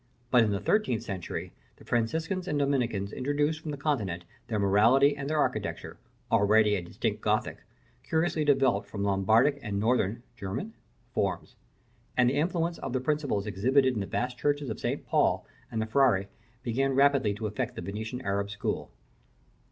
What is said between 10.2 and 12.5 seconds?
(German?) forms; and the